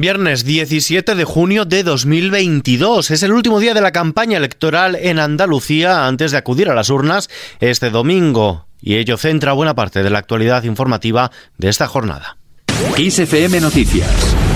[0.00, 3.10] Viernes 17 de junio de 2022.
[3.10, 6.88] Es el último día de la campaña electoral en Andalucía antes de acudir a las
[6.88, 7.28] urnas
[7.60, 8.66] este domingo.
[8.80, 12.38] Y ello centra buena parte de la actualidad informativa de esta jornada.
[12.96, 14.49] XFM Noticias.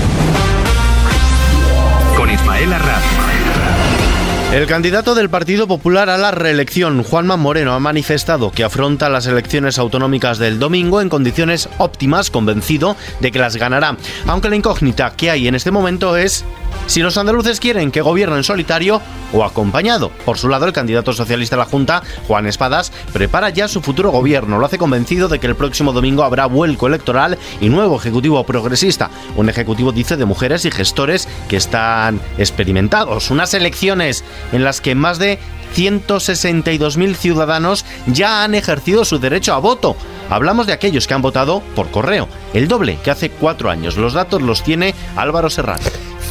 [4.55, 9.27] El candidato del Partido Popular a la reelección, Juanma Moreno, ha manifestado que afronta las
[9.27, 13.97] elecciones autonómicas del domingo en condiciones óptimas, convencido de que las ganará.
[14.29, 16.45] Aunque la incógnita que hay en este momento es
[16.87, 19.01] si los andaluces quieren que gobierne en solitario
[19.33, 20.11] o acompañado.
[20.25, 24.11] Por su lado, el candidato socialista a la Junta, Juan Espadas, prepara ya su futuro
[24.11, 24.59] gobierno.
[24.59, 29.11] Lo hace convencido de que el próximo domingo habrá vuelco electoral y nuevo ejecutivo progresista.
[29.37, 33.31] Un ejecutivo, dice, de mujeres y gestores que están experimentados.
[33.31, 35.39] Unas elecciones en las que más de
[35.75, 39.97] 162.000 ciudadanos ya han ejercido su derecho a voto.
[40.31, 43.97] Hablamos de aquellos que han votado por correo, el doble que hace cuatro años.
[43.97, 45.83] Los datos los tiene Álvaro Serrano.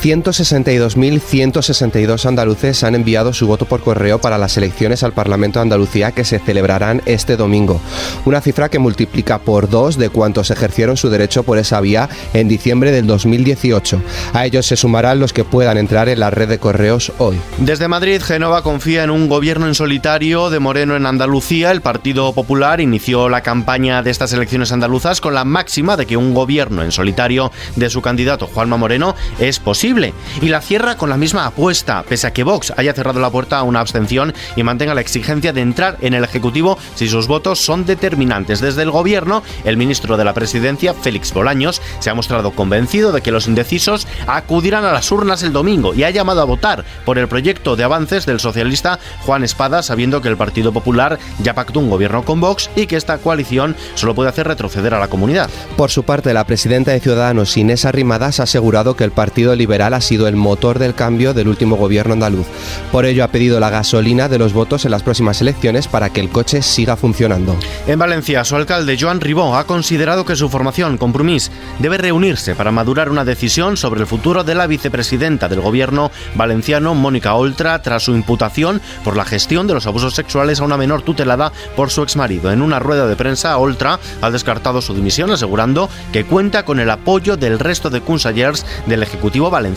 [0.04, 6.12] 162.162 andaluces han enviado su voto por correo para las elecciones al Parlamento de Andalucía
[6.12, 7.80] que se celebrarán este domingo.
[8.26, 12.50] Una cifra que multiplica por dos de cuantos ejercieron su derecho por esa vía en
[12.50, 14.02] diciembre del 2018.
[14.34, 17.40] A ellos se sumarán los que puedan entrar en la red de correos hoy.
[17.60, 21.72] Desde Madrid, Genova confía en un gobierno en solitario de Moreno en Andalucía.
[21.72, 26.18] El Partido Popular inició la campaña de estas elecciones andaluzas con la máxima de que
[26.18, 29.93] un gobierno en solitario de su candidato Juanma Moreno es posible
[30.42, 33.60] y la cierra con la misma apuesta, pese a que Vox haya cerrado la puerta
[33.60, 37.60] a una abstención y mantenga la exigencia de entrar en el Ejecutivo si sus votos
[37.60, 38.60] son determinantes.
[38.60, 43.22] Desde el Gobierno, el ministro de la Presidencia, Félix Bolaños, se ha mostrado convencido de
[43.22, 47.20] que los indecisos acudirán a las urnas el domingo y ha llamado a votar por
[47.20, 51.80] el proyecto de avances del socialista Juan Espada, sabiendo que el Partido Popular ya pactó
[51.80, 55.50] un gobierno con Vox y que esta coalición solo puede hacer retroceder a la comunidad.
[55.78, 59.83] Por su parte, la presidenta de Ciudadanos, Inés Arrimadas, ha asegurado que el Partido Liberal
[59.92, 62.48] ha sido el motor del cambio del último gobierno andaluz.
[62.92, 66.22] Por ello ha pedido la gasolina de los votos en las próximas elecciones para que
[66.22, 67.58] el coche siga funcionando.
[67.86, 72.72] En Valencia, su alcalde Joan Ribó ha considerado que su formación, Compromís, debe reunirse para
[72.72, 78.04] madurar una decisión sobre el futuro de la vicepresidenta del gobierno valenciano, Mónica Oltra, tras
[78.04, 82.04] su imputación por la gestión de los abusos sexuales a una menor tutelada por su
[82.04, 82.52] exmarido.
[82.52, 86.90] En una rueda de prensa, Oltra ha descartado su dimisión, asegurando que cuenta con el
[86.90, 89.73] apoyo del resto de consellers del Ejecutivo valenciano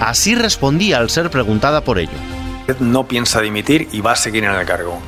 [0.00, 2.18] Así respondía al ser preguntada por ello.
[2.80, 5.00] No piensa dimitir y va a seguir en el cargo.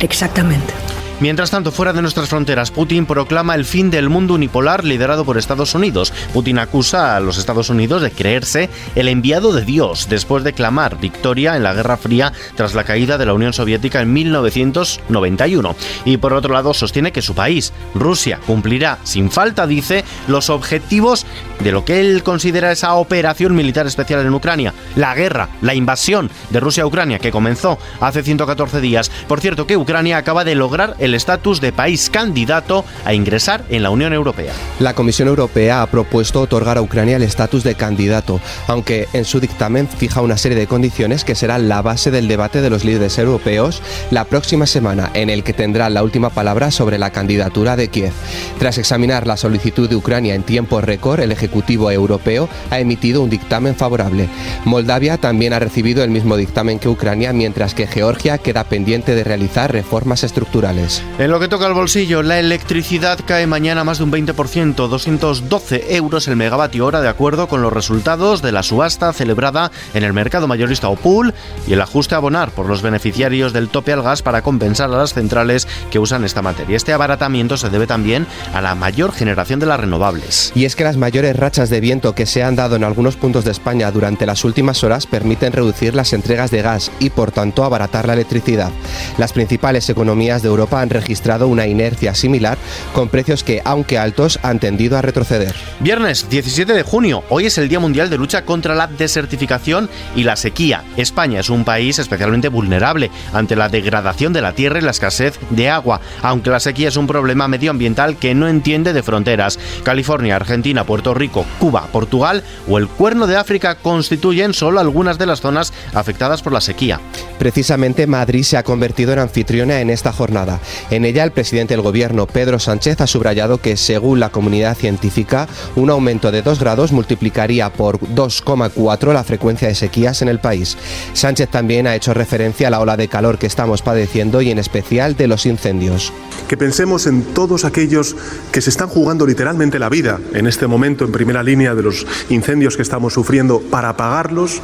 [0.00, 0.72] Exactamente.
[1.20, 5.36] Mientras tanto, fuera de nuestras fronteras, Putin proclama el fin del mundo unipolar liderado por
[5.36, 6.12] Estados Unidos.
[6.32, 11.00] Putin acusa a los Estados Unidos de creerse el enviado de Dios después de clamar
[11.00, 15.74] victoria en la Guerra Fría tras la caída de la Unión Soviética en 1991.
[16.04, 21.26] Y por otro lado, sostiene que su país, Rusia, cumplirá sin falta, dice, los objetivos
[21.58, 26.30] de lo que él considera esa operación militar especial en Ucrania, la guerra, la invasión
[26.50, 29.10] de Rusia a Ucrania que comenzó hace 114 días.
[29.26, 33.64] Por cierto, que Ucrania acaba de lograr el el estatus de país candidato a ingresar
[33.68, 34.52] en la Unión Europea.
[34.78, 39.40] La Comisión Europea ha propuesto otorgar a Ucrania el estatus de candidato, aunque en su
[39.40, 43.18] dictamen fija una serie de condiciones que serán la base del debate de los líderes
[43.18, 47.88] europeos la próxima semana, en el que tendrá la última palabra sobre la candidatura de
[47.88, 48.12] Kiev.
[48.58, 53.30] Tras examinar la solicitud de Ucrania en tiempo récord, el Ejecutivo Europeo ha emitido un
[53.30, 54.28] dictamen favorable.
[54.64, 59.24] Moldavia también ha recibido el mismo dictamen que Ucrania, mientras que Georgia queda pendiente de
[59.24, 60.97] realizar reformas estructurales.
[61.18, 65.96] En lo que toca al bolsillo, la electricidad cae mañana más de un 20%, 212
[65.96, 70.12] euros el megavatio hora, de acuerdo con los resultados de la subasta celebrada en el
[70.12, 71.34] mercado mayorista Opul
[71.66, 74.96] y el ajuste a abonar por los beneficiarios del tope al gas para compensar a
[74.96, 76.76] las centrales que usan esta materia.
[76.76, 80.52] Este abaratamiento se debe también a la mayor generación de las renovables.
[80.54, 83.44] Y es que las mayores rachas de viento que se han dado en algunos puntos
[83.44, 87.64] de España durante las últimas horas permiten reducir las entregas de gas y, por tanto,
[87.64, 88.70] abaratar la electricidad.
[89.16, 92.58] Las principales economías de Europa han registrado una inercia similar
[92.94, 95.54] con precios que, aunque altos, han tendido a retroceder.
[95.80, 100.24] Viernes 17 de junio, hoy es el Día Mundial de Lucha contra la Desertificación y
[100.24, 100.84] la Sequía.
[100.96, 105.38] España es un país especialmente vulnerable ante la degradación de la tierra y la escasez
[105.50, 109.58] de agua, aunque la sequía es un problema medioambiental que no entiende de fronteras.
[109.82, 115.26] California, Argentina, Puerto Rico, Cuba, Portugal o el Cuerno de África constituyen solo algunas de
[115.26, 117.00] las zonas afectadas por la sequía.
[117.38, 120.60] Precisamente Madrid se ha convertido en anfitriona en esta jornada.
[120.90, 125.48] En ella, el presidente del gobierno, Pedro Sánchez, ha subrayado que, según la comunidad científica,
[125.76, 130.76] un aumento de 2 grados multiplicaría por 2,4 la frecuencia de sequías en el país.
[131.12, 134.58] Sánchez también ha hecho referencia a la ola de calor que estamos padeciendo y en
[134.58, 136.12] especial de los incendios.
[136.48, 138.16] Que pensemos en todos aquellos
[138.52, 142.06] que se están jugando literalmente la vida en este momento en primera línea de los
[142.30, 144.62] incendios que estamos sufriendo para apagarlos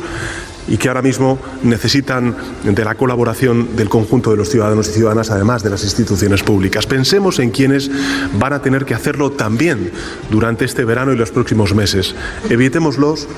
[0.68, 5.30] y que ahora mismo necesitan de la colaboración del conjunto de los ciudadanos y ciudadanas,
[5.30, 6.86] además de las instituciones públicas.
[6.86, 7.90] Pensemos en quienes
[8.38, 9.92] van a tener que hacerlo también
[10.30, 12.14] durante este verano y los próximos meses.
[12.48, 13.28] Evitémoslos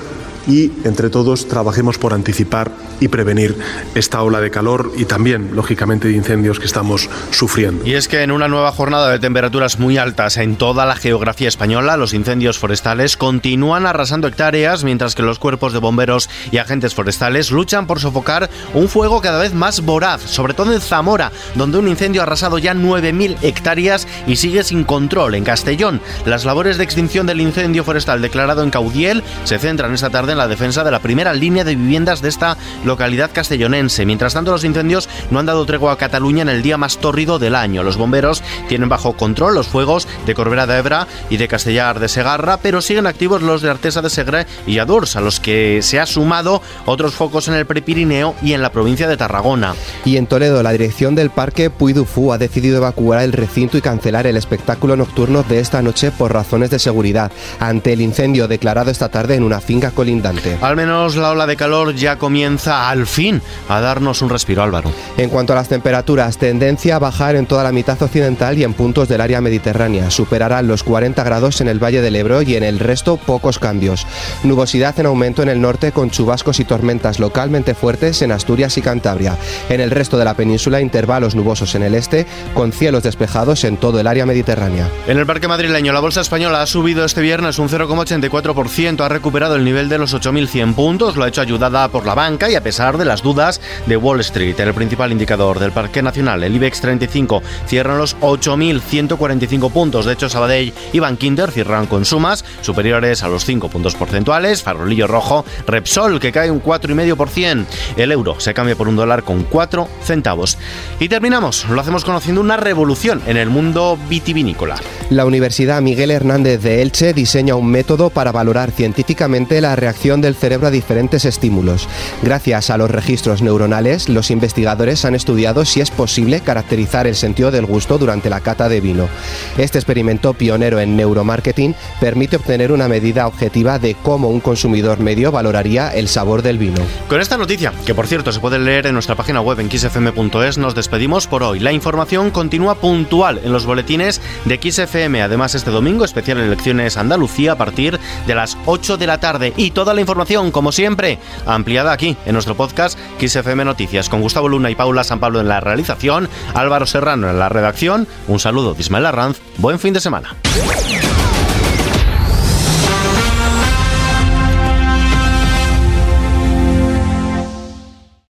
[0.47, 3.55] y entre todos trabajemos por anticipar y prevenir
[3.95, 7.85] esta ola de calor y también, lógicamente, de incendios que estamos sufriendo.
[7.85, 11.47] Y es que en una nueva jornada de temperaturas muy altas en toda la geografía
[11.47, 16.95] española, los incendios forestales continúan arrasando hectáreas, mientras que los cuerpos de bomberos y agentes
[16.95, 21.77] forestales luchan por sofocar un fuego cada vez más voraz, sobre todo en Zamora, donde
[21.77, 25.35] un incendio ha arrasado ya 9.000 hectáreas y sigue sin control.
[25.35, 30.09] En Castellón, las labores de extinción del incendio forestal declarado en Caudiel se centran esta
[30.09, 34.05] tarde en la defensa de la primera línea de viviendas de esta localidad castellonense.
[34.05, 37.39] Mientras tanto, los incendios no han dado tregua a Cataluña en el día más tórrido
[37.39, 37.83] del año.
[37.83, 42.09] Los bomberos tienen bajo control los fuegos de Corbera de Ebra y de Castellar de
[42.09, 45.99] Segarra, pero siguen activos los de Artesa de Segre y Adurs, a los que se
[45.99, 49.75] ha sumado otros focos en el Prepirineo y en la provincia de Tarragona.
[50.05, 53.77] Y en Toledo, la dirección del parque Puy du Fou ha decidido evacuar el recinto
[53.77, 58.47] y cancelar el espectáculo nocturno de esta noche por razones de seguridad, ante el incendio
[58.47, 60.26] declarado esta tarde en una finca colindante.
[60.61, 64.91] Al menos la ola de calor ya comienza al fin a darnos un respiro, Álvaro.
[65.17, 68.73] En cuanto a las temperaturas, tendencia a bajar en toda la mitad occidental y en
[68.73, 70.11] puntos del área mediterránea.
[70.11, 74.05] Superarán los 40 grados en el Valle del Ebro y en el resto pocos cambios.
[74.43, 78.81] Nubosidad en aumento en el norte con chubascos y tormentas localmente fuertes en Asturias y
[78.81, 79.37] Cantabria.
[79.69, 83.77] En el resto de la península, intervalos nubosos en el este con cielos despejados en
[83.77, 84.89] todo el área mediterránea.
[85.07, 89.55] En el parque madrileño, la bolsa española ha subido este viernes un 0,84%, ha recuperado
[89.55, 92.63] el nivel de los 8.100 puntos, lo ha hecho ayudada por la banca y a
[92.63, 94.59] pesar de las dudas de Wall Street.
[94.59, 100.05] El principal indicador del Parque Nacional, el IBEX 35, cierran los 8.145 puntos.
[100.05, 104.63] De hecho, Sabadell y Bankinter cierran con sumas superiores a los 5 puntos porcentuales.
[104.63, 107.65] Farolillo rojo, Repsol, que cae un 4,5%.
[107.97, 110.57] El euro se cambia por un dólar con 4 centavos.
[110.99, 114.77] Y terminamos, lo hacemos conociendo una revolución en el mundo vitivinícola.
[115.09, 120.35] La Universidad Miguel Hernández de Elche diseña un método para valorar científicamente la reacción del
[120.35, 121.89] cerebro a diferentes estímulos.
[122.21, 127.49] Gracias a los registros neuronales, los investigadores han estudiado si es posible caracterizar el sentido
[127.49, 129.09] del gusto durante la cata de vino.
[129.57, 135.31] Este experimento pionero en neuromarketing permite obtener una medida objetiva de cómo un consumidor medio
[135.31, 136.79] valoraría el sabor del vino.
[137.09, 140.57] Con esta noticia, que por cierto se puede leer en nuestra página web en xfm.es,
[140.59, 141.59] nos despedimos por hoy.
[141.59, 145.23] La información continúa puntual en los boletines de XFM.
[145.23, 149.71] Además, este domingo, especial elecciones Andalucía a partir de las 8 de la tarde y
[149.87, 154.69] toda la información, como siempre, ampliada aquí en nuestro podcast XFM Noticias, con Gustavo Luna
[154.69, 158.05] y Paula San Pablo en la realización, Álvaro Serrano en la redacción.
[158.27, 159.39] Un saludo de Ismael Arranz.
[159.59, 160.35] Buen fin de semana.